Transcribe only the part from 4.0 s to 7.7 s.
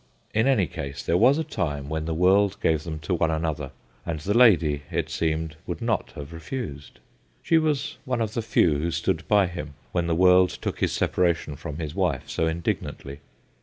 and the lady, it seems, would not have refused. She